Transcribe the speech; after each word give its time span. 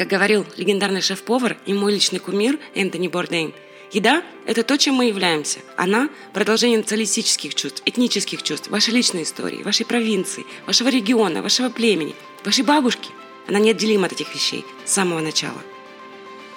Как 0.00 0.08
говорил 0.08 0.46
легендарный 0.56 1.02
шеф-повар 1.02 1.58
и 1.66 1.74
мой 1.74 1.92
личный 1.92 2.20
кумир 2.20 2.58
Энтони 2.74 3.06
Бордейн, 3.06 3.52
еда– 3.92 4.22
это 4.46 4.62
то, 4.62 4.78
чем 4.78 4.94
мы 4.94 5.04
являемся. 5.04 5.58
Она– 5.76 6.08
продолжение 6.32 6.78
националистических 6.78 7.54
чувств, 7.54 7.82
этнических 7.84 8.42
чувств, 8.42 8.70
вашей 8.70 8.94
личной 8.94 9.24
истории, 9.24 9.62
вашей 9.62 9.84
провинции, 9.84 10.46
вашего 10.64 10.88
региона, 10.88 11.42
вашего 11.42 11.68
племени, 11.68 12.14
вашей 12.46 12.64
бабушки. 12.64 13.10
Она 13.46 13.58
неотделима 13.58 14.06
от 14.06 14.12
этих 14.12 14.34
вещей 14.34 14.64
с 14.86 14.92
самого 14.92 15.20
начала. 15.20 15.60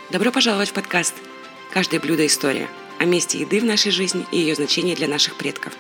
Добро 0.10 0.32
пожаловать 0.32 0.70
в 0.70 0.73
подкаст 0.73 1.14
«Каждое 1.70 2.00
блюдо– 2.00 2.25
история» 2.28 2.70
о 2.98 3.04
месте 3.04 3.39
еды 3.39 3.60
в 3.60 3.66
нашей 3.66 3.91
жизни 3.91 4.25
и 4.32 4.38
ее 4.38 4.55
значении 4.55 4.96
для 4.96 5.10
наших 5.10 5.36
предков. 5.36 5.73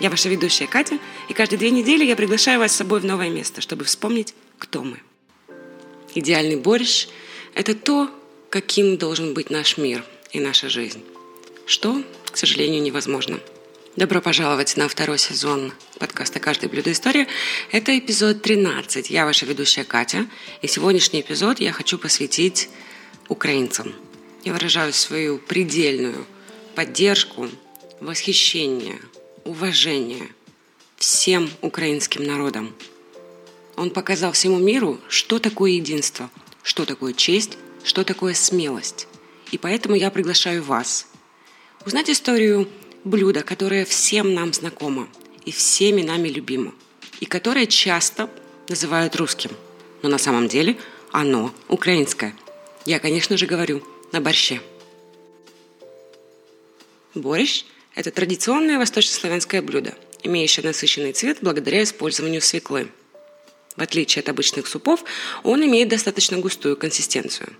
Я 0.00 0.10
ваша 0.10 0.28
ведущая 0.28 0.66
Катя, 0.66 0.98
и 1.28 1.32
каждые 1.32 1.60
две 1.60 1.70
недели 1.70 2.04
я 2.04 2.16
приглашаю 2.16 2.58
вас 2.58 2.72
с 2.72 2.76
собой 2.76 2.98
в 2.98 3.04
новое 3.04 3.30
место, 3.30 3.60
чтобы 3.60 3.84
вспомнить, 3.84 4.34
кто 4.58 4.82
мы. 4.82 4.98
Идеальный 6.14 6.54
борщ– 6.54 7.08
это 7.54 7.74
то, 7.74 8.08
каким 8.48 8.96
должен 8.96 9.34
быть 9.34 9.50
наш 9.50 9.76
мир 9.76 10.04
и 10.30 10.38
наша 10.38 10.68
жизнь, 10.68 11.02
что, 11.66 12.04
к 12.30 12.36
сожалению, 12.36 12.82
невозможно. 12.82 13.40
Добро 13.96 14.20
пожаловать 14.20 14.76
на 14.76 14.88
второй 14.88 15.18
сезон 15.18 15.72
подкаста 15.98 16.38
«Каждое 16.38 16.68
блюдо 16.68 16.92
история». 16.92 17.26
Это 17.72 17.98
эпизод 17.98 18.42
13. 18.42 19.10
Я 19.10 19.24
ваша 19.24 19.44
ведущая 19.44 19.82
Катя, 19.82 20.28
и 20.62 20.68
сегодняшний 20.68 21.20
эпизод 21.20 21.58
я 21.58 21.72
хочу 21.72 21.98
посвятить 21.98 22.68
украинцам. 23.28 23.92
Я 24.44 24.52
выражаю 24.52 24.92
свою 24.92 25.38
предельную 25.38 26.26
поддержку, 26.76 27.48
восхищение, 28.00 29.00
уважение 29.44 30.28
всем 30.96 31.50
украинским 31.60 32.22
народам– 32.22 32.72
он 33.76 33.90
показал 33.90 34.32
всему 34.32 34.58
миру, 34.58 35.00
что 35.08 35.38
такое 35.38 35.72
единство, 35.72 36.30
что 36.62 36.84
такое 36.84 37.12
честь, 37.12 37.58
что 37.82 38.04
такое 38.04 38.34
смелость. 38.34 39.06
И 39.50 39.58
поэтому 39.58 39.94
я 39.94 40.10
приглашаю 40.10 40.62
вас 40.62 41.06
узнать 41.84 42.10
историю 42.10 42.68
блюда, 43.04 43.42
которое 43.42 43.84
всем 43.84 44.34
нам 44.34 44.52
знакомо 44.52 45.08
и 45.44 45.52
всеми 45.52 46.02
нами 46.02 46.28
любимо, 46.28 46.72
и 47.20 47.26
которое 47.26 47.66
часто 47.66 48.30
называют 48.68 49.16
русским. 49.16 49.50
Но 50.02 50.08
на 50.08 50.18
самом 50.18 50.48
деле 50.48 50.76
оно 51.10 51.52
украинское. 51.68 52.34
Я, 52.86 52.98
конечно 52.98 53.36
же, 53.36 53.46
говорю 53.46 53.82
на 54.12 54.20
борще. 54.20 54.60
Борщ– 57.14 57.64
это 57.94 58.10
традиционное 58.10 58.78
восточнославянское 58.78 59.62
блюдо, 59.62 59.94
имеющее 60.22 60.64
насыщенный 60.64 61.12
цвет 61.12 61.38
благодаря 61.40 61.82
использованию 61.82 62.40
свеклы– 62.40 62.88
в 63.76 63.82
отличие 63.82 64.20
от 64.20 64.28
обычных 64.28 64.66
супов, 64.66 65.04
он 65.42 65.64
имеет 65.64 65.88
достаточно 65.88 66.38
густую 66.38 66.76
консистенцию. 66.76 67.54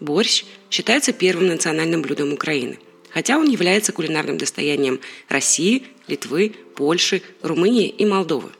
Борщ 0.00 0.44
считается 0.70 1.12
первым 1.12 1.48
национальным 1.48 2.02
блюдом 2.02 2.32
Украины, 2.32 2.78
хотя 3.10 3.38
он 3.38 3.48
является 3.48 3.92
кулинарным 3.92 4.38
достоянием 4.38 5.00
России, 5.28 5.84
Литвы, 6.06 6.54
Польши, 6.76 7.22
Румынии 7.42 7.88
и 7.88 8.04
Молдовы. 8.04 8.50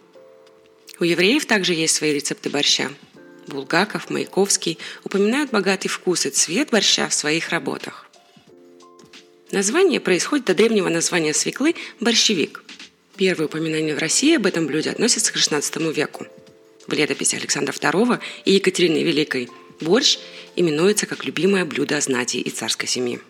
У 1.00 1.05
евреев 1.05 1.47
также 1.47 1.75
есть 1.75 1.95
свои 1.95 2.12
рецепты 2.12 2.50
борща. 2.50 2.91
Булгаков, 3.47 4.11
Маяковский 4.11 4.78
упоминают 5.05 5.50
богатый 5.50 5.89
вкус 5.89 6.25
и 6.25 6.30
цвет 6.30 6.70
борща 6.70 7.08
в 7.08 7.14
своих 7.14 7.50
работах. 7.50 8.08
Название 9.50 10.00
происходит 10.00 10.48
от 10.48 10.56
древнего 10.56 10.89
названия 10.89 11.34
свеклы– 11.34 11.75
борщевик. 12.00 12.64
Первые 13.17 13.47
упоминания 13.47 13.95
в 13.95 13.98
России 13.98 14.34
об 14.34 14.47
этом 14.47 14.67
блюде 14.67 14.91
относятся 14.91 15.33
к 15.33 15.36
XVI 15.36 15.92
веку– 15.92 16.27
в 16.87 16.93
летописи 16.93 17.37
Александра 17.37 17.73
II 17.73 18.21
и 18.45 18.53
Екатерины 18.53 19.03
Великой 19.03 19.49
борщ 19.81 20.19
именуется 20.57 21.07
как 21.07 21.25
любимое 21.25 21.65
блюдо 21.65 22.01
знати 22.01 22.39
и 22.39 22.51
царской 22.51 22.89
семьи. 22.89 23.21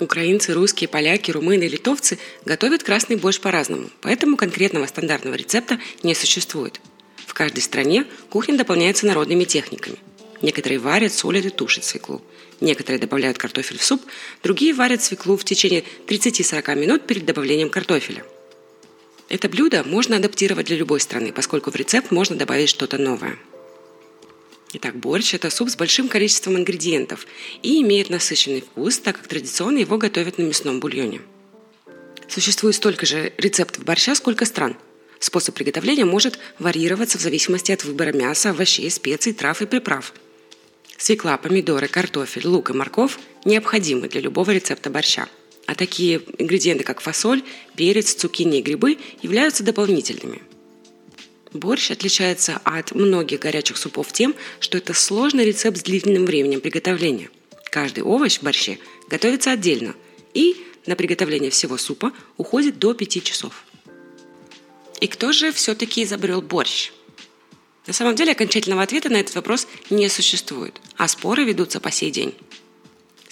Украинцы, 0.00 0.52
русские, 0.52 0.88
поляки, 0.88 1.30
румыны 1.30 1.64
и 1.64 1.68
литовцы 1.68 2.18
готовят 2.44 2.82
красный 2.82 3.16
борщ 3.16 3.40
по-разному, 3.40 3.90
поэтому 4.00 4.36
конкретного 4.36 4.86
стандартного 4.86 5.34
рецепта 5.34 5.78
не 6.02 6.14
существует. 6.14 6.80
В 7.26 7.34
каждой 7.34 7.60
стране 7.60 8.06
кухня 8.28 8.56
дополняется 8.56 9.06
народными 9.06 9.44
техниками. 9.44 9.96
Некоторые 10.40 10.80
варят, 10.80 11.12
солят 11.12 11.44
и 11.44 11.50
тушат 11.50 11.84
свеклу. 11.84 12.20
Некоторые 12.60 13.00
добавляют 13.00 13.38
картофель 13.38 13.78
в 13.78 13.84
суп, 13.84 14.02
другие 14.42 14.74
варят 14.74 15.02
свеклу 15.02 15.36
в 15.36 15.44
течение 15.44 15.84
30-40 16.08 16.74
минут 16.76 17.06
перед 17.06 17.24
добавлением 17.24 17.70
картофеля– 17.70 18.24
это 19.32 19.48
блюдо 19.48 19.82
можно 19.84 20.16
адаптировать 20.16 20.66
для 20.66 20.76
любой 20.76 21.00
страны, 21.00 21.32
поскольку 21.32 21.70
в 21.70 21.76
рецепт 21.76 22.10
можно 22.10 22.36
добавить 22.36 22.68
что-то 22.68 22.98
новое. 22.98 23.38
Итак, 24.74 24.94
борщ– 24.96 25.32
это 25.34 25.48
суп 25.48 25.70
с 25.70 25.76
большим 25.76 26.08
количеством 26.08 26.58
ингредиентов 26.58 27.26
и 27.62 27.80
имеет 27.80 28.10
насыщенный 28.10 28.60
вкус, 28.60 28.98
так 28.98 29.16
как 29.16 29.26
традиционно 29.26 29.78
его 29.78 29.96
готовят 29.96 30.36
на 30.36 30.42
мясном 30.42 30.80
бульоне. 30.80 31.22
Существует 32.28 32.74
столько 32.74 33.06
же 33.06 33.32
рецептов 33.38 33.84
борща, 33.84 34.14
сколько 34.14 34.44
стран. 34.44 34.76
Способ 35.18 35.54
приготовления 35.54 36.04
может 36.04 36.38
варьироваться 36.58 37.16
в 37.16 37.22
зависимости 37.22 37.72
от 37.72 37.84
выбора 37.84 38.12
мяса, 38.12 38.50
овощей, 38.50 38.90
специй, 38.90 39.32
трав 39.32 39.62
и 39.62 39.66
приправ. 39.66 40.12
Свекла, 40.98 41.38
помидоры, 41.38 41.88
картофель, 41.88 42.46
лук 42.46 42.68
и 42.68 42.74
морковь 42.74 43.16
необходимы 43.46 44.08
для 44.08 44.20
любого 44.20 44.50
рецепта 44.50 44.90
борща– 44.90 45.26
а 45.72 45.74
такие 45.74 46.20
ингредиенты, 46.36 46.84
как 46.84 47.00
фасоль, 47.00 47.42
перец, 47.76 48.12
цукини 48.12 48.58
и 48.58 48.62
грибы, 48.62 48.98
являются 49.22 49.62
дополнительными. 49.62 50.42
Борщ 51.54 51.90
отличается 51.90 52.60
от 52.62 52.92
многих 52.94 53.40
горячих 53.40 53.78
супов 53.78 54.12
тем, 54.12 54.34
что 54.60 54.76
это 54.76 54.92
сложный 54.92 55.46
рецепт 55.46 55.78
с 55.78 55.82
длительным 55.82 56.26
временем 56.26 56.60
приготовления. 56.60 57.30
Каждый 57.70 58.04
овощ 58.04 58.38
в 58.38 58.42
борще 58.42 58.80
готовится 59.08 59.50
отдельно, 59.50 59.94
и 60.34 60.62
на 60.84 60.94
приготовление 60.94 61.50
всего 61.50 61.78
супа 61.78 62.12
уходит 62.36 62.78
до 62.78 62.92
5 62.92 63.24
часов. 63.24 63.64
И 65.00 65.06
кто 65.06 65.32
же 65.32 65.52
все-таки 65.52 66.02
изобрел 66.02 66.42
борщ? 66.42 66.92
На 67.86 67.94
самом 67.94 68.14
деле 68.14 68.32
окончательного 68.32 68.82
ответа 68.82 69.08
на 69.08 69.16
этот 69.16 69.36
вопрос 69.36 69.66
не 69.88 70.10
существует, 70.10 70.78
а 70.98 71.08
споры 71.08 71.44
ведутся 71.44 71.80
по 71.80 71.90
сей 71.90 72.10
день. 72.10 72.34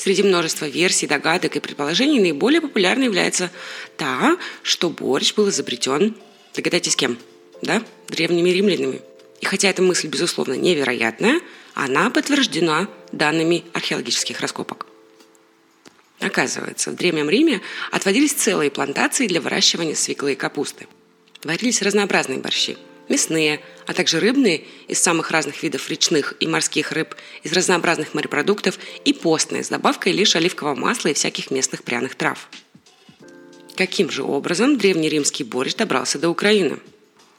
Среди 0.02 0.22
множества 0.22 0.64
версий, 0.64 1.06
догадок 1.06 1.56
и 1.56 1.60
предположений 1.60 2.20
наиболее 2.20 2.62
популярной 2.62 3.04
является 3.04 3.50
та, 3.98 4.38
что 4.62 4.88
борщ 4.88 5.34
был 5.34 5.50
изобретен, 5.50 6.16
догадайтесь 6.54 6.96
кем, 6.96 7.18
да, 7.60 7.82
древними 8.08 8.48
римлянами. 8.48 9.02
И 9.42 9.44
хотя 9.44 9.68
эта 9.68 9.82
мысль, 9.82 10.08
безусловно, 10.08 10.54
невероятная, 10.54 11.42
она 11.74 12.08
подтверждена 12.08 12.88
данными 13.12 13.62
археологических 13.74 14.40
раскопок. 14.40 14.86
Оказывается, 16.18 16.92
в 16.92 16.96
Древнем 16.96 17.28
Риме 17.28 17.60
отводились 17.90 18.32
целые 18.32 18.70
плантации 18.70 19.26
для 19.26 19.42
выращивания 19.42 19.94
свеклы 19.94 20.32
и 20.32 20.34
капусты. 20.34 20.86
Варились 21.44 21.82
разнообразные 21.82 22.38
борщи– 22.38 22.78
мясные, 23.10 23.60
а 23.86 23.92
также 23.92 24.20
рыбные 24.20 24.64
из 24.88 24.98
самых 24.98 25.30
разных 25.30 25.62
видов 25.62 25.90
речных 25.90 26.34
и 26.40 26.46
морских 26.46 26.92
рыб, 26.92 27.14
из 27.42 27.52
разнообразных 27.52 28.14
морепродуктов 28.14 28.78
и 29.04 29.12
постные 29.12 29.62
с 29.62 29.68
добавкой 29.68 30.12
лишь 30.12 30.36
оливкового 30.36 30.76
масла 30.76 31.08
и 31.08 31.14
всяких 31.14 31.50
местных 31.50 31.82
пряных 31.82 32.14
трав. 32.14 32.48
Каким 33.76 34.10
же 34.10 34.22
образом 34.22 34.78
древнеримский 34.78 35.44
борщ 35.44 35.74
добрался 35.74 36.18
до 36.18 36.28
Украины? 36.30 36.78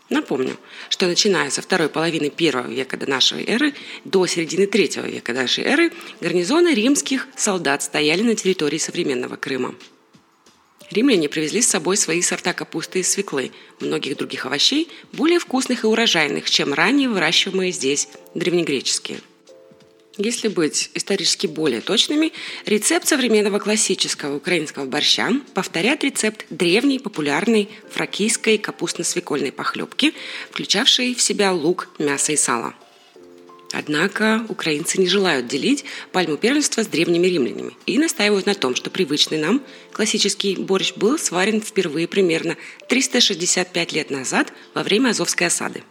Напомню, 0.10 0.58
что 0.90 1.08
начиная 1.08 1.50
со 1.50 1.62
второй 1.62 1.88
половины 1.88 2.30
первого 2.30 2.68
века 2.68 2.98
до 2.98 3.10
нашей 3.10 3.46
эры 3.46 3.74
до 4.04 4.28
середины 4.28 4.68
третьего 4.68 5.06
века 5.06 5.31
нашей 5.31 5.64
эры 5.64 5.94
гарнизоны 6.20 6.74
римских 6.74 7.28
солдат 7.38 7.81
стояли 7.81 8.22
на 8.22 8.36
территории 8.36 8.78
современного 8.78 9.38
Крыма. 9.38 9.74
Римляне 10.91 11.29
привезли 11.29 11.62
с 11.62 11.69
собой 11.69 11.96
свои 11.96 12.22
сорта 12.22 12.53
капусты 12.53 13.00
и 13.00 13.03
свеклы, 13.03 13.52
многих 13.79 14.18
других 14.18 14.46
овощей, 14.46 14.90
более 15.13 15.40
вкусных 15.40 15.84
и 15.84 15.88
урожайных, 15.88 16.50
чем 16.50 16.74
ранее 16.74 17.07
выращиваемые 17.07 17.72
здесь 17.72 18.09
древнегреческие. 18.35 19.22
Если 20.18 20.50
быть 20.50 20.92
исторически 20.94 21.48
более 21.48 21.80
точными, 21.80 22.33
рецепт 22.66 23.07
современного 23.07 23.60
классического 23.60 24.36
украинского 24.36 24.86
борща 24.86 25.31
повторяет 25.54 26.04
рецепт 26.04 26.45
древней 26.50 27.00
популярной 27.00 27.69
фракийской 27.89 28.57
капустно-свекольной 28.57 29.54
похлебки, 29.54 30.13
включавшей 30.51 31.16
в 31.16 31.21
себя 31.21 31.54
лук, 31.54 31.88
мясо 31.98 32.33
и 32.33 32.38
сало– 32.38 32.75
Однако 33.73 34.45
украинцы 34.50 35.00
не 35.00 35.07
желают 35.07 35.47
делить 35.47 35.85
пальму 36.12 36.35
первенства 36.35 36.83
с 36.83 36.88
древними 36.88 37.27
римлянами 37.27 37.73
и 37.85 37.97
настаивают 37.97 38.45
на 38.45 38.53
том, 38.53 38.75
что 38.75 38.89
привычный 38.89 39.38
нам 39.38 39.63
классический 39.94 40.56
борщ 40.56 40.94
был 40.95 41.18
сварен 41.18 41.62
впервые 41.62 42.07
примерно 42.07 42.57
365 42.89 43.94
лет 43.94 44.09
назад 44.09 44.51
во 44.73 44.83
время 44.83 45.09
Азовской 45.09 45.47
осады. 45.47 45.83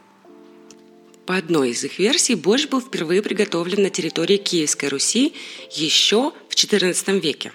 По 1.25 1.37
одной 1.37 1.71
из 1.71 1.83
их 1.85 1.99
версий, 1.99 2.35
борщ 2.35 2.67
был 2.67 2.81
впервые 2.81 3.23
приготовлен 3.23 3.83
на 3.83 3.91
территории 3.91 4.37
Киевской 4.37 4.87
Руси 4.87 5.33
еще 5.71 6.33
в 6.49 6.55
XIV 6.55 7.21
веке. 7.21 7.53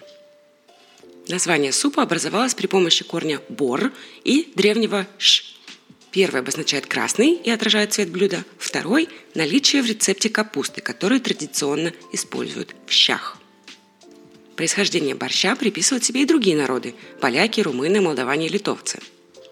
Название 1.27 1.71
супа 1.71 2.03
образовалось 2.03 2.55
при 2.55 2.67
помощи 2.67 3.03
корня 3.03 3.41
«бор» 3.49 3.91
и 4.23 4.51
древнего 4.55 5.07
«ш» 5.17 5.54
Первый 6.15 6.39
обозначает 6.39 6.85
красный 6.85 7.33
и 7.33 7.49
отражает 7.49 7.91
цвет 7.91 8.09
блюда. 8.09 8.45
Второй– 8.57 9.09
наличие 9.35 9.81
в 9.81 9.85
рецепте 9.85 10.29
капусты, 10.29 10.79
которую 10.79 11.19
традиционно 11.19 11.91
используют 12.13 12.73
в 12.87 12.93
щах. 12.93 13.37
Происхождение 14.55 15.13
борща 15.13 15.57
приписывают 15.57 16.05
себе 16.05 16.21
и 16.21 16.25
другие 16.25 16.55
народы– 16.55 16.95
поляки, 17.19 17.59
румыны, 17.59 17.99
молдаване 17.99 18.45
и 18.45 18.49
литовцы. 18.49 18.99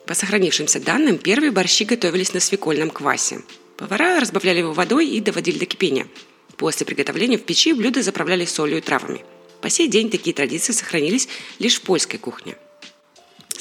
По 0.08 0.14
сохранившимся 0.14 0.80
данным, 0.80 1.18
первые 1.18 1.52
борщи 1.52 1.84
готовились 1.84 2.34
на 2.34 2.40
свекольном 2.40 2.92
квасе. 2.92 3.42
Повара 3.76 4.22
разбавляли 4.22 4.60
его 4.60 4.72
водой 4.72 5.10
и 5.10 5.20
доводили 5.20 5.60
до 5.60 5.66
кипения. 5.66 6.08
После 6.56 6.86
приготовления 6.86 7.38
в 7.38 7.44
печи 7.44 7.74
блюда 7.74 8.02
заправляли 8.02 8.46
солью 8.46 8.78
и 8.78 8.82
травами. 8.82 9.26
По 9.60 9.70
сей 9.70 9.90
день 9.90 10.10
такие 10.10 10.34
традиции 10.34 10.72
сохранились 10.72 11.28
лишь 11.60 11.76
в 11.76 11.82
польской 11.82 12.20
кухне. 12.20 12.56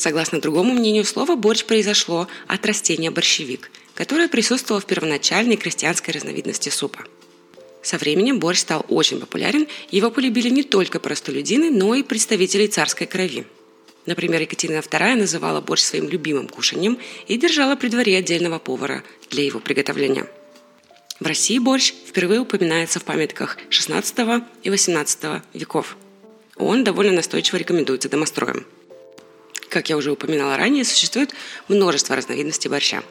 Согласно 0.02 0.40
другому 0.40 0.72
мнению 0.72 1.04
слова, 1.04 1.36
борщ 1.36 1.64
произошло 1.64 2.26
от 2.48 2.66
растения 2.66 3.12
борщевик, 3.12 3.70
которое 3.94 4.26
присутствовало 4.26 4.80
в 4.80 4.84
первоначальной 4.84 5.56
крестьянской 5.56 6.12
разновидности 6.12 6.70
супа. 6.70 7.04
Со 7.84 7.98
временем 7.98 8.40
борщ 8.40 8.58
стал 8.58 8.84
очень 8.88 9.20
популярен, 9.20 9.68
его 9.92 10.10
полюбили 10.10 10.48
не 10.48 10.64
только 10.64 10.98
простолюдины, 10.98 11.70
но 11.70 11.94
и 11.94 12.02
представители 12.02 12.66
царской 12.66 13.06
крови. 13.06 13.46
Например, 14.04 14.40
Екатерина 14.40 14.80
II 14.80 15.14
называла 15.14 15.60
борщ 15.60 15.82
своим 15.82 16.08
любимым 16.08 16.48
кушанием 16.48 16.98
и 17.28 17.36
держала 17.36 17.76
при 17.76 17.86
дворе 17.86 18.16
отдельного 18.16 18.58
повара 18.58 19.04
для 19.30 19.44
его 19.44 19.60
приготовления. 19.60 20.26
В 21.20 21.26
России 21.28 21.60
борщ 21.60 21.94
впервые 22.08 22.40
упоминается 22.40 22.98
в 22.98 23.04
памятках 23.04 23.56
XVI 23.70 24.42
и 24.64 24.68
XVIII 24.68 25.42
веков. 25.54 25.96
Он 26.56 26.82
довольно 26.82 27.12
настойчиво 27.12 27.58
рекомендуется 27.58 28.08
домостроем– 28.08 28.66
как 29.72 29.88
я 29.88 29.96
уже 29.96 30.12
упоминала 30.12 30.56
ранее, 30.58 30.84
существует 30.84 31.34
множество 31.66 32.14
разновидностей 32.14 32.68
борща. 32.68 33.02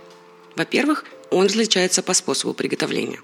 Во-первых, 0.55 1.05
он 1.31 1.47
различается 1.47 2.03
по 2.03 2.13
способу 2.13 2.53
приготовления. 2.53 3.19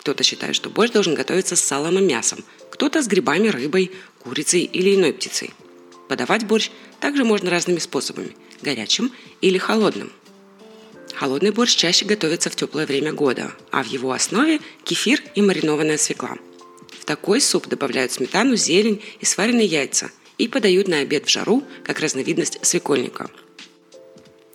Кто-то 0.00 0.22
считает, 0.22 0.54
что 0.54 0.68
борщ 0.68 0.92
должен 0.92 1.14
готовиться 1.14 1.56
с 1.56 1.60
салом 1.60 1.98
и 1.98 2.02
мясом, 2.02 2.44
кто-то 2.70 3.02
с 3.02 3.06
грибами, 3.06 3.48
рыбой, 3.48 3.92
курицей 4.18 4.60
или 4.60 4.94
иной 4.94 5.14
птицей. 5.14 5.54
Подавать 6.08 6.46
борщ 6.46 6.70
также 7.00 7.24
можно 7.24 7.50
разными 7.50 7.78
способами– 7.78 8.36
горячим 8.62 9.10
или 9.40 9.56
холодным. 9.56 10.12
Холодный 11.14 11.52
борщ 11.52 11.74
чаще 11.74 12.04
готовится 12.04 12.50
в 12.50 12.56
теплое 12.56 12.84
время 12.84 13.12
года, 13.12 13.52
а 13.70 13.82
в 13.82 13.86
его 13.86 14.12
основе– 14.12 14.60
кефир 14.84 15.22
и 15.34 15.40
маринованная 15.40 15.96
свекла. 15.96 16.36
В 17.00 17.06
такой 17.06 17.40
суп 17.40 17.68
добавляют 17.68 18.12
сметану, 18.12 18.54
зелень 18.54 19.02
и 19.20 19.24
сваренные 19.24 19.66
яйца– 19.66 20.10
и 20.38 20.48
подают 20.48 20.88
на 20.88 20.98
обед 20.98 21.26
в 21.26 21.30
жару, 21.30 21.64
как 21.84 22.00
разновидность 22.00 22.58
свекольника. 22.62 23.30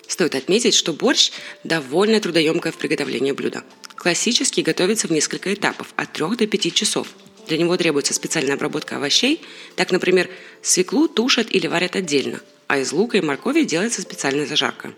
Стоит 0.08 0.36
отметить, 0.36 0.74
что 0.74 0.94
борщ– 0.94 1.32
довольно 1.64 2.20
трудоемкое 2.20 2.72
в 2.72 2.78
приготовлении 2.78 3.32
блюдо. 3.32 3.64
Классически 3.96 4.62
готовится 4.62 5.08
в 5.08 5.12
несколько 5.12 5.54
этапов, 5.54 5.94
от 5.96 6.12
3 6.12 6.36
до 6.36 6.48
5 6.48 6.74
часов. 6.74 7.08
Для 7.48 7.58
него 7.58 7.78
требуется 7.78 8.14
специальная 8.14 8.56
обработка 8.56 8.98
овощей. 8.98 9.42
Так, 9.76 9.92
например, 9.92 10.30
свеклу 10.62 11.08
тушат 11.08 11.48
или 11.50 11.68
варят 11.68 11.96
отдельно, 11.96 12.42
а 12.68 12.80
из 12.80 12.92
лука 12.92 13.18
и 13.18 13.22
моркови 13.22 13.64
делается 13.64 14.02
специальная 14.02 14.46
зажарка. 14.46 14.94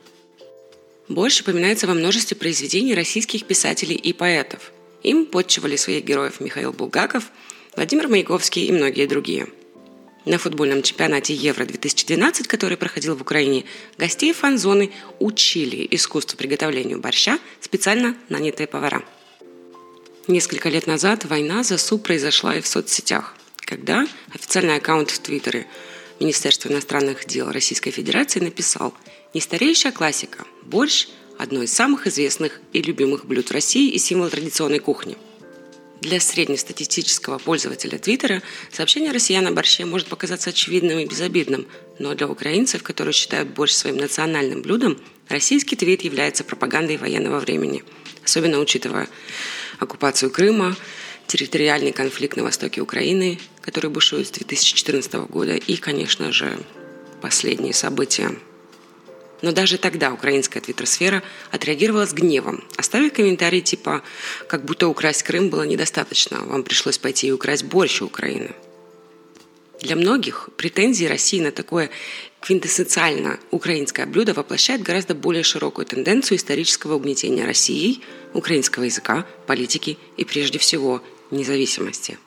Борщ 1.10 1.42
упоминается 1.42 1.86
во 1.86 1.94
множестве 1.94 2.36
произведений 2.36 2.96
российских 2.96 3.46
писателей 3.46 3.96
и 3.96 4.14
поэтов. 4.14 4.72
Им 5.04 5.26
подчивали 5.26 5.76
своих 5.76 6.06
героев 6.06 6.40
Михаил 6.40 6.74
Булгаков, 6.74 7.26
Владимир 7.76 8.08
Маяковский 8.08 8.66
и 8.66 8.72
многие 8.72 9.06
другие– 9.06 9.48
на 10.26 10.38
футбольном 10.38 10.84
чемпионате 10.84 11.34
Евро-2012, 11.34 12.48
который 12.48 12.78
проходил 12.78 13.16
в 13.16 13.22
Украине, 13.22 13.66
гостей 13.98 14.34
фан-зоны 14.34 14.92
учили 15.20 15.88
искусству 15.92 16.38
приготовления 16.38 16.98
борща 16.98 17.40
специально 17.60 18.16
нанятые 18.30 18.68
повара. 18.68 19.04
Несколько 20.28 20.70
лет 20.70 20.88
назад 20.88 21.26
война 21.26 21.64
за 21.64 21.78
суп 21.78 22.04
произошла 22.04 22.56
и 22.56 22.62
в 22.62 22.68
соцсетях, 22.68 23.36
когда 23.58 24.08
официальный 24.34 24.78
аккаунт 24.78 25.12
в 25.12 25.20
Твиттере 25.20 25.68
Министерства 26.20 26.70
иностранных 26.70 27.26
дел 27.26 27.52
Российской 27.52 27.92
Федерации 27.92 28.40
написал 28.40 28.94
«Нестареющая 29.34 29.92
классика. 29.92 30.46
Борщ– 30.62 31.08
одно 31.38 31.64
из 31.64 31.74
самых 31.74 32.08
известных 32.08 32.62
и 32.72 32.82
любимых 32.82 33.26
блюд 33.26 33.50
в 33.50 33.52
России 33.52 33.90
и 33.92 33.98
символ 33.98 34.30
традиционной 34.30 34.80
кухни– 34.80 35.18
для 36.04 36.20
среднестатистического 36.20 37.38
пользователя 37.38 37.98
Твиттера 37.98 38.44
сообщение 38.72 39.12
россиян 39.12 39.48
о 39.48 39.52
борще 39.52 39.86
может 39.86 40.08
показаться 40.08 40.50
очевидным 40.50 41.00
и 41.00 41.06
безобидным, 41.06 41.66
но 41.98 42.14
для 42.14 42.28
украинцев, 42.28 42.84
которые 42.84 43.14
считают 43.14 43.50
борщ 43.50 43.72
своим 43.72 43.98
национальным 43.98 44.62
блюдом, 44.62 45.00
российский 45.30 45.76
твит 45.76 46.04
является 46.04 46.44
пропагандой 46.44 46.98
военного 46.98 47.40
времени, 47.40 47.84
особенно 48.24 48.60
учитывая 48.60 49.08
оккупацию 49.80 50.30
Крыма, 50.30 50.76
территориальный 51.26 51.94
конфликт 51.94 52.36
на 52.36 52.44
востоке 52.44 52.82
Украины, 52.82 53.40
который 53.62 53.90
бушует 53.90 54.28
с 54.28 54.32
2014 54.32 55.14
года, 55.30 55.56
и, 55.56 55.78
конечно 55.78 56.34
же, 56.34 56.60
последние 57.22 57.74
события 57.74 58.36
но 59.44 59.52
даже 59.52 59.78
тогда 59.78 60.12
украинская 60.12 60.64
твиттерсфера 60.64 61.22
отреагировала 61.52 62.08
с 62.08 62.14
гневом, 62.14 62.64
оставив 62.78 63.14
комментарий 63.14 63.62
типа 63.62 64.02
«как 64.48 64.64
будто 64.64 64.88
украсть 64.88 65.24
Крым 65.24 65.50
было 65.50 65.64
недостаточно, 65.64 66.40
вам 66.46 66.64
пришлось 66.64 66.98
пойти 66.98 67.28
и 67.28 67.32
украсть 67.32 67.66
больше 67.66 68.06
Украины». 68.06 68.52
Для 69.82 69.98
многих 69.98 70.50
претензии 70.56 71.04
России 71.04 71.42
на 71.42 71.52
такое 71.52 71.90
квинтэссенциально 72.40 73.38
украинское 73.52 74.06
блюдо 74.06 74.34
воплощает 74.34 74.82
гораздо 74.82 75.14
более 75.14 75.44
широкую 75.44 75.86
тенденцию 75.86 76.38
исторического 76.38 76.96
угнетения 76.96 77.46
Россией, 77.46 78.02
украинского 78.34 78.86
языка, 78.86 79.26
политики 79.46 79.98
и 80.16 80.24
прежде 80.24 80.58
всего 80.58 81.04
независимости. 81.32 82.18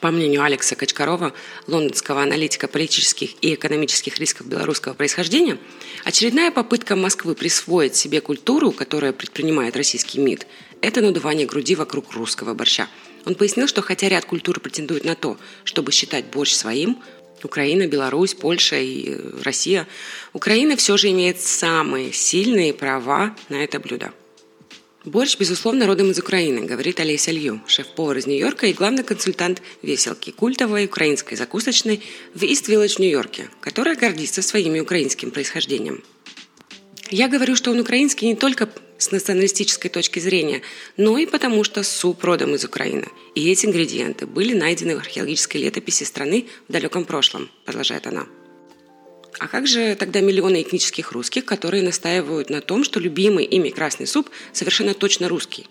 По 0.00 0.12
мнению 0.12 0.44
Алекса 0.44 0.76
Качкарова, 0.76 1.32
лондонского 1.66 2.22
аналитика 2.22 2.68
политических 2.68 3.30
и 3.42 3.54
экономических 3.54 4.18
рисков 4.18 4.46
белорусского 4.46 4.94
происхождения, 4.94 5.58
очередная 6.04 6.52
попытка 6.52 6.94
Москвы 6.94 7.34
присвоить 7.34 7.96
себе 7.96 8.20
культуру, 8.20 8.70
которую 8.70 9.12
предпринимает 9.12 9.76
российский 9.76 10.20
МИД, 10.20 10.46
это 10.82 11.00
надувание 11.00 11.46
груди 11.46 11.74
вокруг 11.74 12.12
русского 12.12 12.54
борща. 12.54 12.86
Он 13.26 13.34
пояснил, 13.34 13.66
что 13.66 13.82
хотя 13.82 14.08
ряд 14.08 14.24
культур 14.24 14.60
претендует 14.60 15.04
на 15.04 15.16
то, 15.16 15.36
чтобы 15.64 15.90
считать 15.90 16.26
борщ 16.26 16.52
своим, 16.52 17.02
Украина, 17.42 17.86
Беларусь, 17.86 18.34
Польша 18.34 18.76
и 18.76 19.10
э, 19.10 19.40
Россия, 19.42 19.86
Украина 20.32 20.76
все 20.76 20.96
же 20.96 21.10
имеет 21.10 21.40
самые 21.40 22.12
сильные 22.12 22.74
права 22.74 23.36
на 23.48 23.62
это 23.62 23.78
блюдо. 23.78 24.12
Борщ, 25.08 25.38
безусловно, 25.38 25.86
родом 25.86 26.10
из 26.10 26.18
Украины, 26.18 26.66
говорит 26.66 27.00
Олеся 27.00 27.30
Лью, 27.30 27.62
шеф-повар 27.66 28.18
из 28.18 28.26
Нью-Йорка 28.26 28.66
и 28.66 28.74
главный 28.74 29.02
консультант 29.02 29.62
веселки 29.80 30.30
культовой 30.30 30.84
украинской 30.84 31.34
закусочной 31.34 32.02
в 32.34 32.42
Ист-Вилледж 32.42 32.96
в 32.96 32.98
Нью-Йорке, 32.98 33.48
которая 33.60 33.96
гордится 33.96 34.42
своим 34.42 34.78
украинским 34.78 35.30
происхождением. 35.30 36.04
Я 37.10 37.28
говорю, 37.28 37.56
что 37.56 37.70
он 37.70 37.80
украинский 37.80 38.28
не 38.28 38.36
только 38.36 38.68
с 38.98 39.10
националистической 39.10 39.90
точки 39.90 40.18
зрения, 40.18 40.60
но 40.98 41.16
и 41.16 41.24
потому, 41.24 41.64
что 41.64 41.82
суп 41.84 42.22
родом 42.22 42.54
из 42.54 42.66
Украины. 42.66 43.06
И 43.34 43.50
эти 43.50 43.64
ингредиенты 43.64 44.26
были 44.26 44.52
найдены 44.52 44.94
в 44.94 44.98
археологической 44.98 45.62
летописи 45.62 46.04
страны 46.04 46.48
в 46.68 46.72
далеком 46.72 47.06
прошлом, 47.06 47.48
продолжает 47.64 48.06
она. 48.06 48.26
А 49.38 49.46
как 49.46 49.66
же 49.66 49.94
тогда 49.94 50.20
миллионы 50.20 50.62
этнических 50.62 51.12
русских, 51.12 51.44
которые 51.44 51.82
настаивают 51.82 52.50
на 52.50 52.60
том, 52.60 52.82
что 52.82 52.98
любимый 52.98 53.44
ими 53.44 53.70
красный 53.70 54.06
суп 54.06 54.30
совершенно 54.52 54.94
точно 54.94 55.28
русский? 55.28 55.66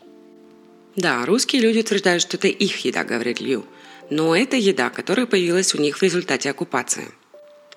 Да, 0.95 1.25
русские 1.25 1.61
люди 1.61 1.79
утверждают, 1.79 2.21
что 2.21 2.37
это 2.37 2.47
их 2.47 2.85
еда, 2.85 3.03
говорит 3.03 3.41
Лью. 3.41 3.65
Но 4.09 4.35
это 4.35 4.55
еда, 4.55 4.89
которая 4.89 5.25
появилась 5.25 5.75
у 5.75 5.79
них 5.79 5.97
в 5.97 6.01
результате 6.01 6.49
оккупации. 6.49 7.09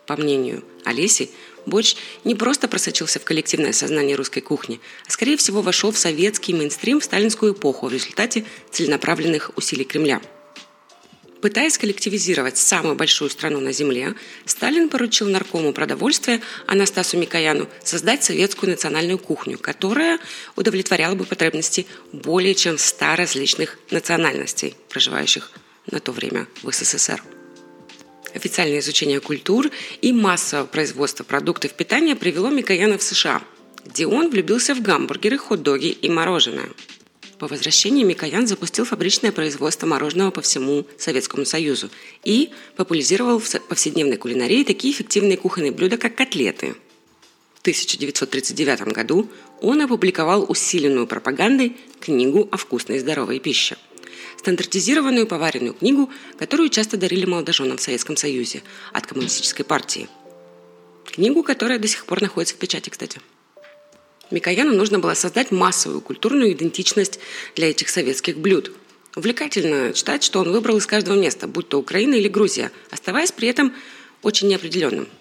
По 0.06 0.16
мнению 0.16 0.64
Олеси, 0.84 1.30
борщ 1.66 1.96
не 2.24 2.34
просто 2.36 2.68
просочился 2.68 3.18
в 3.18 3.24
коллективное 3.24 3.72
сознание 3.72 4.16
русской 4.16 4.40
кухни, 4.40 4.80
а 5.06 5.10
скорее 5.10 5.36
всего 5.36 5.60
вошел 5.60 5.90
в 5.90 5.98
советский 5.98 6.54
мейнстрим 6.54 7.00
в 7.00 7.04
сталинскую 7.04 7.52
эпоху 7.52 7.88
в 7.88 7.92
результате 7.92 8.44
целенаправленных 8.70 9.50
усилий 9.56 9.84
Кремля– 9.84 10.20
Пытаясь 11.40 11.78
коллективизировать 11.78 12.58
самую 12.58 12.96
большую 12.96 13.30
страну 13.30 13.60
на 13.60 13.72
Земле, 13.72 14.14
Сталин 14.44 14.90
поручил 14.90 15.26
наркому 15.28 15.72
продовольствия 15.72 16.42
Анастасу 16.66 17.16
Микояну 17.16 17.66
создать 17.82 18.22
советскую 18.22 18.70
национальную 18.70 19.18
кухню, 19.18 19.58
которая 19.58 20.18
удовлетворяла 20.56 21.14
бы 21.14 21.24
потребности 21.24 21.86
более 22.12 22.54
чем 22.54 22.76
100 22.76 23.16
различных 23.16 23.78
национальностей, 23.90 24.74
проживающих 24.90 25.50
на 25.90 26.00
то 26.00 26.12
время 26.12 26.46
в 26.62 26.72
СССР. 26.72 27.22
Официальное 28.34 28.80
изучение 28.80 29.20
культур 29.20 29.70
и 30.02 30.12
массовое 30.12 30.66
производство 30.66 31.24
продуктов 31.24 31.72
питания 31.72 32.16
привело 32.16 32.50
Микояна 32.50 32.98
в 32.98 33.02
США, 33.02 33.42
где 33.86 34.06
он 34.06 34.28
влюбился 34.28 34.74
в 34.74 34.82
гамбургеры, 34.82 35.38
хот-доги 35.38 35.88
и 35.88 36.08
мороженое– 36.10 36.68
по 37.40 37.46
возвращении 37.46 38.04
Микоян 38.04 38.46
запустил 38.46 38.84
фабричное 38.84 39.32
производство 39.32 39.86
мороженого 39.86 40.30
по 40.30 40.42
всему 40.42 40.86
Советскому 40.98 41.46
Союзу 41.46 41.88
и 42.22 42.50
популяризировал 42.76 43.38
в 43.38 43.50
повседневной 43.60 44.18
кулинарии 44.18 44.62
такие 44.62 44.92
эффективные 44.92 45.38
кухонные 45.38 45.72
блюда, 45.72 45.96
как 45.96 46.14
котлеты. 46.14 46.74
В 47.54 47.60
1939 47.62 48.82
году 48.92 49.26
он 49.62 49.80
опубликовал 49.80 50.44
усиленную 50.50 51.06
пропагандой 51.06 51.78
книгу 51.98 52.46
о 52.52 52.58
вкусной 52.58 52.98
и 52.98 53.00
здоровой 53.00 53.38
пище. 53.38 53.78
Стандартизированную 54.36 55.26
поваренную 55.26 55.72
книгу, 55.72 56.10
которую 56.38 56.68
часто 56.68 56.98
дарили 56.98 57.24
молодоженам 57.24 57.78
в 57.78 57.82
Советском 57.82 58.18
Союзе 58.18 58.62
от 58.92 59.06
коммунистической 59.06 59.64
партии. 59.64 60.08
Книгу, 61.06 61.42
которая 61.42 61.78
до 61.78 61.88
сих 61.88 62.04
пор 62.04 62.20
находится 62.20 62.54
в 62.54 62.58
печати, 62.58 62.90
кстати. 62.90 63.18
Микояну 64.30 64.74
нужно 64.74 64.98
было 64.98 65.14
создать 65.14 65.50
массовую 65.50 66.00
культурную 66.00 66.52
идентичность 66.52 67.18
для 67.56 67.70
этих 67.70 67.88
советских 67.88 68.38
блюд. 68.38 68.72
Увлекательно 69.16 69.92
читать, 69.92 70.22
что 70.22 70.40
он 70.40 70.52
выбрал 70.52 70.76
из 70.76 70.86
каждого 70.86 71.16
места, 71.16 71.48
будь 71.48 71.68
то 71.68 71.78
Украина 71.78 72.14
или 72.14 72.28
Грузия, 72.28 72.70
оставаясь 72.90 73.32
при 73.32 73.48
этом 73.48 73.74
очень 74.22 74.48
неопределенным– 74.48 75.08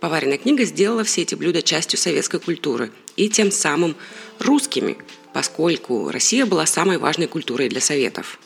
Поваренная 0.00 0.36
книга 0.36 0.64
сделала 0.64 1.04
все 1.04 1.22
эти 1.22 1.34
блюда 1.34 1.62
частью 1.62 1.98
советской 1.98 2.38
культуры 2.38 2.90
и 3.16 3.30
тем 3.30 3.50
самым 3.50 3.96
русскими, 4.38 4.98
поскольку 5.32 6.10
Россия 6.10 6.44
была 6.44 6.66
самой 6.66 6.98
важной 6.98 7.28
культурой 7.28 7.68
для 7.68 7.80
Советов. 7.80 8.38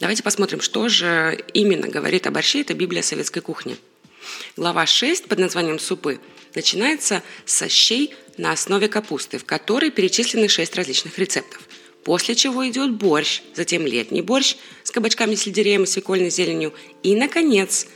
Давайте 0.00 0.22
посмотрим, 0.22 0.60
что 0.60 0.88
же 0.88 1.44
именно 1.54 1.88
говорит 1.88 2.26
о 2.26 2.30
борще 2.30 2.60
эта 2.60 2.74
Библия 2.74 3.02
советской 3.02 3.40
кухни. 3.40 3.76
Глава 4.56 4.86
6 4.86 5.26
под 5.26 5.38
названием 5.38 5.78
«Супы» 5.78 6.20
начинается 6.54 7.22
со 7.44 7.68
щей 7.68 8.14
на 8.36 8.52
основе 8.52 8.88
капусты, 8.88 9.38
в 9.38 9.44
которой 9.44 9.90
перечислены 9.90 10.48
шесть 10.48 10.76
различных 10.76 11.18
рецептов. 11.18 11.62
После 12.04 12.34
чего 12.34 12.66
идет 12.68 12.92
борщ, 12.92 13.42
затем 13.54 13.86
летний 13.86 14.22
борщ 14.22 14.56
с 14.82 14.90
кабачками, 14.90 15.34
сельдереем 15.34 15.84
и 15.84 15.86
свекольной 15.86 16.30
зеленью 16.30 16.72
и, 17.02 17.14
наконец, 17.14 17.86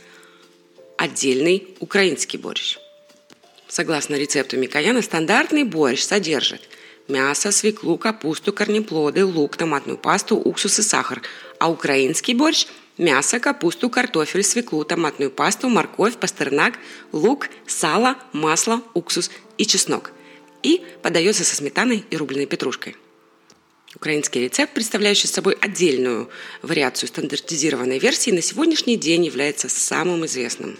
отдельный 0.97 1.67
украинский 1.79 2.37
борщ. 2.37 2.77
Согласно 3.67 4.15
рецепту 4.15 4.57
Микояна, 4.57 5.01
стандартный 5.01 5.63
борщ 5.63 6.03
содержит 6.03 6.61
мясо, 7.07 7.51
свеклу, 7.51 7.97
капусту, 7.97 8.53
корнеплоды, 8.53 9.25
лук, 9.25 9.57
томатную 9.57 9.97
пасту, 9.97 10.37
уксус 10.37 10.79
и 10.79 10.83
сахар, 10.83 11.21
а 11.59 11.71
украинский 11.71 12.33
борщ– 12.33 12.67
мясо, 12.97 13.39
капусту, 13.39 13.89
картофель, 13.89 14.43
свеклу, 14.43 14.83
томатную 14.83 15.31
пасту, 15.31 15.69
морковь, 15.69 16.17
пастернак, 16.17 16.75
лук, 17.11 17.49
сало, 17.67 18.17
масло, 18.31 18.81
уксус 18.93 19.31
и 19.57 19.65
чеснок. 19.65 20.11
И 20.61 20.81
подается 21.01 21.43
со 21.43 21.55
сметаной 21.55 22.05
и 22.09 22.17
рубленой 22.17 22.45
петрушкой. 22.45 22.95
Украинский 23.95 24.41
рецепт, 24.41 24.73
представляющий 24.73 25.27
собой 25.27 25.55
отдельную 25.59 26.29
вариацию 26.61 27.07
стандартизированной 27.09 27.99
версии, 27.99 28.31
на 28.31 28.41
сегодняшний 28.41 28.97
день 28.97 29.25
является 29.25 29.69
самым 29.69 30.25
известным. 30.25 30.77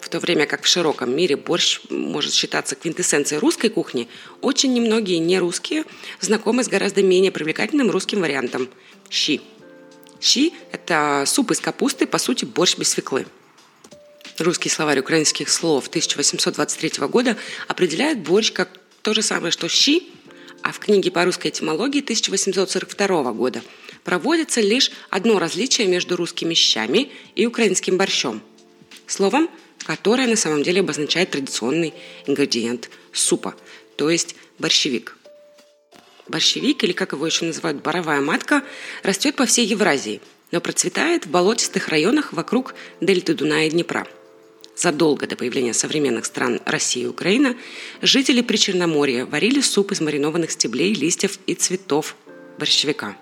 В 0.00 0.08
то 0.08 0.18
время 0.18 0.46
как 0.46 0.64
в 0.64 0.66
широком 0.66 1.14
мире 1.14 1.36
борщ 1.36 1.80
может 1.88 2.32
считаться 2.32 2.74
квинтэссенцией 2.74 3.38
русской 3.38 3.68
кухни, 3.68 4.08
очень 4.40 4.72
немногие 4.72 5.20
нерусские 5.20 5.84
знакомы 6.20 6.64
с 6.64 6.68
гораздо 6.68 7.02
менее 7.02 7.30
привлекательным 7.30 7.90
русским 7.90 8.20
вариантом– 8.20 8.68
щи. 9.10 9.40
Щи– 10.22 10.52
это 10.72 11.24
суп 11.26 11.50
из 11.50 11.60
капусты, 11.60 12.06
по 12.06 12.18
сути, 12.18 12.44
борщ 12.44 12.76
без 12.78 12.90
свеклы. 12.90 13.26
Русский 14.38 14.68
словарь 14.70 15.00
украинских 15.00 15.50
слов 15.50 15.88
1823 15.88 17.06
года 17.08 17.36
определяет 17.68 18.20
борщ 18.20 18.52
как 18.52 18.70
то 19.02 19.12
же 19.12 19.22
самое, 19.22 19.50
что 19.52 19.68
щи– 19.68 20.08
а 20.62 20.70
в 20.70 20.78
книге 20.78 21.10
по 21.10 21.24
русской 21.24 21.48
этимологии 21.48 22.00
1842 22.00 23.32
года 23.32 23.62
проводится 24.04 24.60
лишь 24.60 24.92
одно 25.10 25.38
различие 25.38 25.88
между 25.88 26.16
русскими 26.16 26.54
щами 26.54 27.10
и 27.34 27.46
украинским 27.46 27.98
борщом. 27.98 28.42
Словом, 29.06 29.50
которое 29.84 30.28
на 30.28 30.36
самом 30.36 30.62
деле 30.62 30.80
обозначает 30.80 31.30
традиционный 31.30 31.92
ингредиент 32.26 32.90
супа, 33.12 33.54
то 33.96 34.08
есть 34.08 34.36
борщевик. 34.58 35.16
Борщевик, 36.28 36.84
или 36.84 36.92
как 36.92 37.12
его 37.12 37.26
еще 37.26 37.44
называют, 37.44 37.82
боровая 37.82 38.20
матка, 38.20 38.62
растет 39.02 39.36
по 39.36 39.46
всей 39.46 39.66
Евразии, 39.66 40.20
но 40.50 40.60
процветает 40.60 41.26
в 41.26 41.30
болотистых 41.30 41.88
районах 41.88 42.32
вокруг 42.32 42.74
дельты 43.00 43.34
Дуная 43.34 43.66
и 43.66 43.70
Днепра– 43.70 44.06
Задолго 44.74 45.26
до 45.26 45.36
появления 45.36 45.74
современных 45.74 46.24
стран 46.24 46.60
России 46.64 47.02
и 47.02 47.06
Украины 47.06 47.56
жители 48.00 48.40
Причерноморья 48.40 49.26
варили 49.26 49.60
суп 49.60 49.92
из 49.92 50.00
маринованных 50.00 50.50
стеблей, 50.50 50.94
листьев 50.94 51.38
и 51.46 51.54
цветов 51.54 52.16
борщевика. 52.58 53.16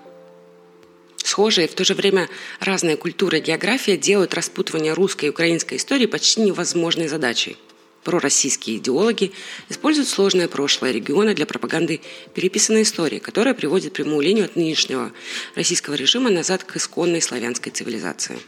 Схожие 1.17 1.69
в 1.69 1.75
то 1.75 1.85
же 1.85 1.95
время 1.95 2.29
разные 2.61 2.97
культуры 2.97 3.39
и 3.39 3.43
география 3.43 3.97
делают 3.97 4.35
распутывание 4.35 4.95
русской 4.95 5.27
и 5.27 5.31
украинской 5.31 5.77
истории 5.77 6.07
почти 6.07 6.41
невозможной 6.41 7.09
задачей. 7.09 7.57
Пророссийские 8.05 8.79
идеологи 8.79 9.33
используют 9.69 10.09
сложное 10.09 10.49
прошлое 10.49 10.91
региона 10.91 11.35
для 11.35 11.45
пропаганды 11.45 12.01
переписанной 12.35 12.83
истории, 12.83 13.19
которая 13.19 13.53
приводит 13.53 13.93
прямую 13.93 14.23
линию 14.23 14.47
от 14.47 14.57
нынешнего 14.57 15.13
российского 15.55 15.95
режима 15.95 16.31
назад 16.31 16.65
к 16.65 16.77
исконной 16.77 17.21
славянской 17.21 17.73
цивилизации. 17.73 18.39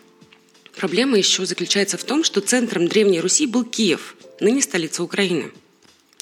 Проблема 0.76 1.18
еще 1.18 1.44
заключается 1.44 1.98
в 1.98 2.04
том, 2.04 2.24
что 2.24 2.40
центром 2.40 2.88
Древней 2.88 3.20
Руси 3.20 3.46
был 3.46 3.64
Киев, 3.64 4.16
ныне 4.40 4.62
столица 4.62 5.02
Украины. 5.02 5.52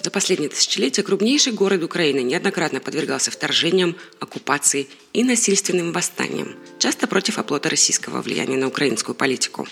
За 0.02 0.10
последние 0.10 0.48
тысячелетия 0.48 1.02
крупнейший 1.02 1.52
город 1.52 1.84
Украины 1.84 2.20
неоднократно 2.20 2.80
подвергался 2.80 3.30
вторжениям, 3.30 3.96
оккупации 4.18 4.88
и 5.12 5.22
насильственным 5.22 5.92
восстаниям, 5.92 6.56
часто 6.78 7.06
против 7.06 7.38
оплота 7.38 7.68
российского 7.68 8.22
влияния 8.22 8.56
на 8.56 8.66
украинскую 8.66 9.14
политику. 9.14 9.68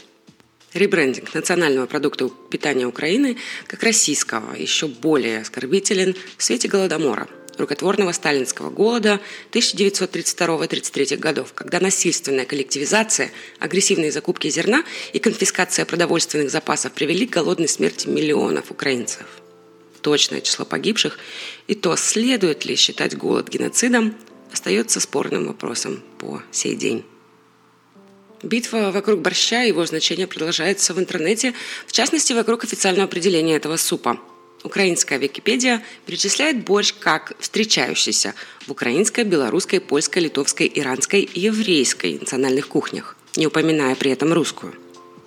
Ребрендинг 0.74 1.34
национального 1.34 1.86
продукта 1.86 2.30
питания 2.50 2.86
Украины 2.86 3.36
как 3.66 3.82
российского 3.82 4.54
еще 4.54 4.86
более 4.86 5.40
оскорбителен 5.40 6.14
в 6.36 6.42
свете 6.42 6.68
Голодомора– 6.68 7.28
рукотворного 7.58 8.12
сталинского 8.12 8.70
голода 8.70 9.20
1932-33 9.52 11.16
годов, 11.16 11.52
когда 11.54 11.80
насильственная 11.80 12.44
коллективизация, 12.44 13.30
агрессивные 13.58 14.12
закупки 14.12 14.48
зерна 14.48 14.84
и 15.12 15.18
конфискация 15.18 15.84
продовольственных 15.84 16.50
запасов 16.50 16.92
привели 16.92 17.26
к 17.26 17.34
голодной 17.34 17.68
смерти 17.68 18.08
миллионов 18.08 18.70
украинцев. 18.70 19.26
Точное 20.00 20.40
число 20.40 20.64
погибших 20.64 21.18
и 21.66 21.74
то, 21.74 21.96
следует 21.96 22.64
ли 22.64 22.76
считать 22.76 23.16
голод 23.16 23.48
геноцидом, 23.48 24.14
остается 24.52 25.00
спорным 25.00 25.48
вопросом 25.48 26.02
по 26.18 26.42
сей 26.50 26.76
день. 26.76 27.04
Битва 28.42 28.90
вокруг 28.92 29.20
борща 29.20 29.64
и 29.64 29.68
его 29.68 29.84
значение 29.86 30.26
продолжается 30.26 30.94
в 30.94 30.98
интернете, 30.98 31.54
в 31.86 31.92
частности, 31.92 32.32
вокруг 32.32 32.64
официального 32.64 33.04
определения 33.04 33.56
этого 33.56 33.76
супа– 33.76 34.18
Украинская 34.64 35.18
Википедия 35.18 35.84
перечисляет 36.04 36.64
борщ 36.64 36.92
как 36.98 37.34
встречающийся 37.38 38.34
в 38.66 38.72
украинской, 38.72 39.24
белорусской, 39.24 39.80
польской, 39.80 40.22
литовской, 40.22 40.70
иранской 40.74 41.20
и 41.20 41.40
еврейской 41.40 42.18
национальных 42.18 42.68
кухнях, 42.68 43.16
не 43.36 43.46
упоминая 43.46 43.94
при 43.94 44.10
этом 44.10 44.32
русскую. 44.32 44.74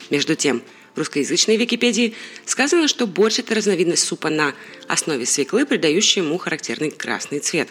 Между 0.09 0.35
тем, 0.35 0.61
в 0.95 0.99
русскоязычной 0.99 1.55
Википедии 1.55 2.13
сказано, 2.45 2.89
что 2.89 3.07
борщ– 3.07 3.39
это 3.39 3.55
разновидность 3.55 4.03
супа 4.03 4.29
на 4.29 4.53
основе 4.89 5.25
свеклы, 5.25 5.65
придающая 5.65 6.23
ему 6.23 6.37
характерный 6.37 6.91
красный 6.91 7.39
цвет. 7.39 7.69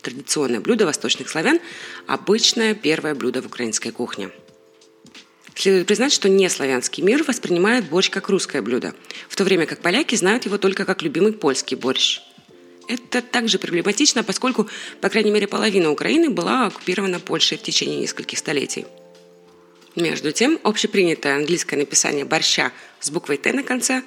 Традиционное 0.00 0.60
блюдо 0.60 0.86
восточных 0.86 1.28
славян– 1.28 1.60
обычное 2.06 2.74
первое 2.74 3.14
блюдо 3.14 3.42
в 3.42 3.46
украинской 3.46 3.90
кухне– 3.90 4.30
Следует 5.54 5.86
признать, 5.86 6.12
что 6.12 6.28
неславянский 6.28 7.02
мир 7.02 7.24
воспринимает 7.24 7.88
борщ 7.88 8.10
как 8.10 8.28
русское 8.28 8.62
блюдо, 8.62 8.94
в 9.28 9.36
то 9.36 9.44
время 9.44 9.66
как 9.66 9.80
поляки 9.80 10.14
знают 10.14 10.44
его 10.46 10.58
только 10.58 10.84
как 10.84 11.02
любимый 11.02 11.32
польский 11.32 11.76
борщ. 11.76 12.20
Это 12.88 13.22
также 13.22 13.58
проблематично, 13.58 14.24
поскольку, 14.24 14.68
по 15.00 15.08
крайней 15.08 15.30
мере, 15.30 15.46
половина 15.46 15.90
Украины 15.90 16.30
была 16.30 16.66
оккупирована 16.66 17.20
Польшей 17.20 17.58
в 17.58 17.62
течение 17.62 17.98
нескольких 17.98 18.38
столетий. 18.38 18.86
Между 19.94 20.32
тем, 20.32 20.58
общепринятое 20.62 21.36
английское 21.36 21.76
написание 21.76 22.24
борща 22.24 22.72
с 22.98 23.10
буквой 23.10 23.36
«Т» 23.36 23.52
на 23.52 23.62
конце 23.62 24.02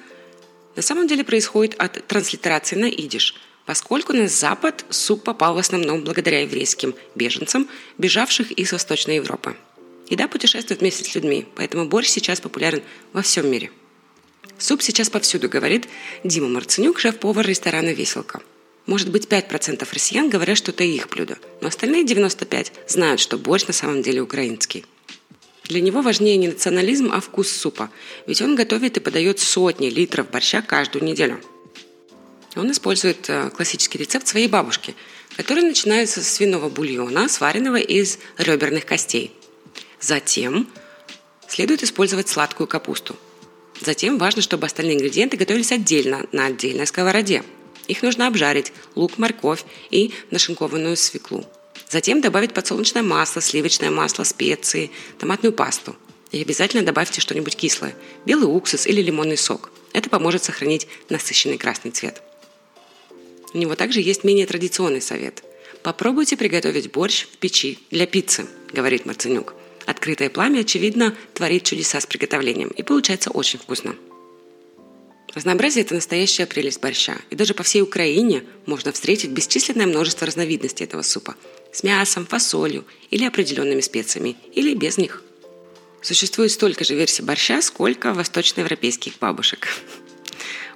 на 0.74 0.82
самом 0.82 1.06
деле 1.06 1.24
происходит 1.24 1.74
от 1.78 2.06
транслитерации 2.06 2.76
на 2.76 2.86
идиш, 2.86 3.34
поскольку 3.64 4.12
на 4.12 4.28
Запад 4.28 4.84
суп 4.90 5.22
попал 5.24 5.54
в 5.54 5.58
основном 5.58 6.02
благодаря 6.02 6.42
еврейским 6.42 6.94
беженцам, 7.14 7.68
бежавших 7.98 8.52
из 8.52 8.72
Восточной 8.72 9.16
Европы. 9.16 9.56
Еда 10.08 10.28
путешествует 10.28 10.80
вместе 10.80 11.04
с 11.04 11.14
людьми, 11.14 11.46
поэтому 11.56 11.86
борщ 11.86 12.08
сейчас 12.08 12.40
популярен 12.40 12.82
во 13.12 13.22
всем 13.22 13.50
мире. 13.50 13.70
Суп 14.58 14.82
сейчас 14.82 15.10
повсюду, 15.10 15.48
говорит 15.48 15.88
Дима 16.22 16.48
Марценюк, 16.48 16.98
шеф-повар 16.98 17.46
ресторана 17.46 17.92
«Веселка». 17.92 18.40
Может 18.86 19.10
быть, 19.10 19.26
5% 19.26 19.86
россиян 19.92 20.30
говорят, 20.30 20.56
что 20.56 20.70
это 20.70 20.84
их 20.84 21.08
блюдо, 21.08 21.38
но 21.60 21.68
остальные 21.68 22.04
95% 22.04 22.70
знают, 22.86 23.20
что 23.20 23.36
борщ 23.36 23.66
на 23.66 23.72
самом 23.72 24.00
деле 24.00 24.20
украинский. 24.20 24.86
Для 25.64 25.80
него 25.80 26.02
важнее 26.02 26.36
не 26.36 26.46
национализм, 26.46 27.10
а 27.12 27.20
вкус 27.20 27.50
супа, 27.50 27.90
ведь 28.28 28.40
он 28.40 28.54
готовит 28.54 28.96
и 28.96 29.00
подает 29.00 29.40
сотни 29.40 29.90
литров 29.90 30.30
борща 30.30 30.62
каждую 30.62 31.04
неделю. 31.04 31.40
Он 32.54 32.70
использует 32.70 33.28
э, 33.28 33.50
классический 33.50 33.98
рецепт 33.98 34.28
своей 34.28 34.46
бабушки, 34.46 34.94
который 35.36 35.64
начинается 35.64 36.22
с 36.22 36.32
свиного 36.32 36.68
бульона, 36.68 37.28
сваренного 37.28 37.76
из 37.76 38.18
реберных 38.38 38.86
костей– 38.86 39.32
Затем 40.00 40.68
следует 41.48 41.82
использовать 41.82 42.28
сладкую 42.28 42.66
капусту. 42.66 43.16
Затем 43.80 44.18
важно, 44.18 44.42
чтобы 44.42 44.66
остальные 44.66 44.96
ингредиенты 44.96 45.36
готовились 45.36 45.72
отдельно, 45.72 46.26
на 46.32 46.46
отдельной 46.46 46.86
сковороде. 46.86 47.42
Их 47.88 48.02
нужно 48.02 48.26
обжарить, 48.26 48.72
лук, 48.94 49.18
морковь 49.18 49.64
и 49.90 50.12
нашинкованную 50.30 50.96
свеклу. 50.96 51.44
Затем 51.88 52.20
добавить 52.20 52.52
подсолнечное 52.52 53.02
масло, 53.02 53.40
сливочное 53.40 53.90
масло, 53.90 54.24
специи, 54.24 54.90
томатную 55.18 55.52
пасту. 55.52 55.94
И 56.32 56.40
обязательно 56.40 56.82
добавьте 56.84 57.20
что-нибудь 57.20 57.56
кислое– 57.56 57.94
белый 58.26 58.48
уксус 58.48 58.86
или 58.86 59.00
лимонный 59.00 59.36
сок. 59.36 59.70
Это 59.92 60.10
поможет 60.10 60.42
сохранить 60.42 60.88
насыщенный 61.08 61.58
красный 61.58 61.92
цвет. 61.92 62.22
У 63.54 63.58
него 63.58 63.76
также 63.76 64.00
есть 64.00 64.24
менее 64.24 64.46
традиционный 64.46 65.00
совет. 65.00 65.44
Попробуйте 65.82 66.36
приготовить 66.36 66.90
борщ 66.90 67.26
в 67.26 67.38
печи 67.38 67.78
для 67.90 68.06
пиццы, 68.06 68.46
говорит 68.72 69.06
Марценюк. 69.06 69.54
Открытое 69.86 70.30
пламя, 70.30 70.60
очевидно, 70.60 71.16
творит 71.32 71.62
чудеса 71.62 72.00
с 72.00 72.06
приготовлением, 72.06 72.68
и 72.68 72.82
получается 72.82 73.30
очень 73.30 73.60
вкусно. 73.60 73.94
Разнообразие– 75.32 75.84
это 75.86 75.94
настоящая 75.94 76.46
прелесть 76.46 76.80
борща. 76.80 77.18
И 77.30 77.36
даже 77.36 77.54
по 77.54 77.62
всей 77.62 77.82
Украине 77.82 78.42
можно 78.64 78.90
встретить 78.90 79.30
бесчисленное 79.30 79.86
множество 79.86 80.26
разновидностей 80.26 80.84
этого 80.84 81.02
супа. 81.02 81.36
С 81.72 81.82
мясом, 81.82 82.26
фасолью 82.26 82.84
или 83.10 83.24
определенными 83.24 83.80
специями, 83.80 84.36
или 84.54 84.74
без 84.74 84.98
них. 84.98 85.22
Существует 86.00 86.52
столько 86.52 86.84
же 86.84 86.94
версий 86.94 87.22
борща, 87.22 87.60
сколько 87.60 88.14
восточноевропейских 88.14 89.18
бабушек. 89.18 89.68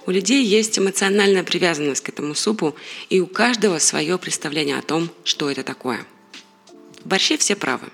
У 0.05 0.11
людей 0.11 0.43
есть 0.43 0.77
эмоциональная 0.77 1.43
привязанность 1.43 2.03
к 2.03 2.09
этому 2.09 2.35
супу, 2.35 2.75
и 3.09 3.19
у 3.19 3.27
каждого 3.27 3.79
свое 3.79 4.17
представление 4.17 4.77
о 4.77 4.81
том, 4.81 5.09
что 5.23 5.49
это 5.49 5.63
такое. 5.63 6.05
В 7.03 7.07
борще 7.07 7.37
все 7.37 7.55
правы. 7.55 7.87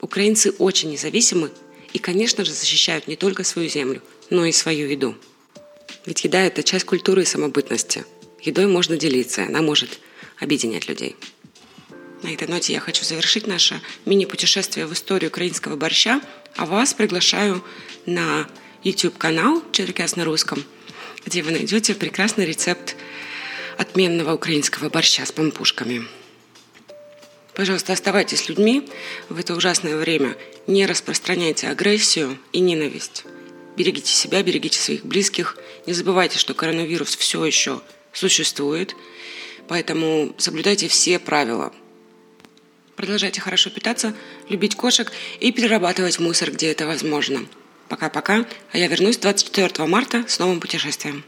Украинцы 0.00 0.50
очень 0.52 0.90
независимы 0.90 1.50
и, 1.92 1.98
конечно 1.98 2.44
же, 2.44 2.52
защищают 2.52 3.08
не 3.08 3.16
только 3.16 3.44
свою 3.44 3.68
землю, 3.68 4.02
но 4.30 4.44
и 4.44 4.52
свою 4.52 4.88
еду. 4.88 5.16
Ведь 6.04 6.24
еда– 6.24 6.40
это 6.44 6.62
часть 6.62 6.84
культуры 6.84 7.22
и 7.22 7.26
самобытности. 7.26 8.04
Едой 8.42 8.66
можно 8.66 8.96
делиться, 8.96 9.44
она 9.44 9.62
может 9.62 9.98
объединять 10.38 10.88
людей. 10.88 11.16
На 12.22 12.32
этой 12.32 12.48
ноте 12.48 12.72
я 12.72 12.80
хочу 12.80 13.04
завершить 13.04 13.46
наше 13.46 13.80
мини-путешествие 14.04 14.86
в 14.86 14.92
историю 14.92 15.30
украинского 15.30 15.76
борща, 15.76 16.20
а 16.56 16.66
вас 16.66 16.94
приглашаю 16.94 17.62
на 18.04 18.48
YouTube-канал 18.84 19.62
«Черкес 19.72 20.16
на 20.16 20.24
русском», 20.24 20.64
где 21.24 21.42
вы 21.42 21.50
найдете 21.50 21.94
прекрасный 21.94 22.46
рецепт 22.46 22.96
отменного 23.78 24.34
украинского 24.34 24.88
борща 24.88 25.26
с 25.26 25.32
пампушками. 25.32 26.06
Пожалуйста, 27.56 27.94
оставайтесь 27.94 28.50
людьми 28.50 28.86
в 29.30 29.38
это 29.40 29.54
ужасное 29.54 29.96
время. 29.96 30.36
Не 30.66 30.84
распространяйте 30.84 31.68
агрессию 31.68 32.38
и 32.52 32.60
ненависть. 32.60 33.24
Берегите 33.78 34.12
себя, 34.12 34.42
берегите 34.42 34.78
своих 34.78 35.06
близких. 35.06 35.56
Не 35.86 35.94
забывайте, 35.94 36.38
что 36.38 36.52
коронавирус 36.52 37.16
все 37.16 37.42
еще 37.46 37.80
существует. 38.12 38.94
Поэтому 39.68 40.34
соблюдайте 40.36 40.88
все 40.88 41.18
правила. 41.18 41.72
Продолжайте 42.94 43.40
хорошо 43.40 43.70
питаться, 43.70 44.14
любить 44.50 44.76
кошек 44.76 45.10
и 45.40 45.50
перерабатывать 45.50 46.18
мусор, 46.18 46.50
где 46.50 46.70
это 46.70 46.86
возможно. 46.86 47.46
Пока-пока, 47.88 48.44
а 48.72 48.78
я 48.78 48.86
вернусь 48.86 49.16
24 49.16 49.86
марта 49.86 50.26
с 50.28 50.38
новым 50.38 50.60
путешествием. 50.60 51.24